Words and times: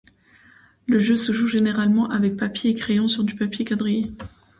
Le 0.87 0.97
jeu 0.97 1.15
se 1.15 1.31
joue 1.31 1.45
généralement 1.45 2.09
avec 2.09 2.35
papier 2.35 2.71
et 2.71 2.73
crayon 2.73 3.07
sur 3.07 3.23
du 3.23 3.35
papier 3.35 3.65
quadrillé. 3.65 4.11